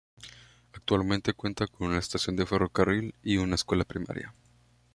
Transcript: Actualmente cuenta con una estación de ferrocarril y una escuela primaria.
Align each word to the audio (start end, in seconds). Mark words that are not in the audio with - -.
Actualmente 0.73 1.33
cuenta 1.35 1.67
con 1.67 1.89
una 1.89 1.99
estación 1.99 2.35
de 2.35 2.47
ferrocarril 2.47 3.13
y 3.21 3.37
una 3.37 3.53
escuela 3.53 3.83
primaria. 3.83 4.33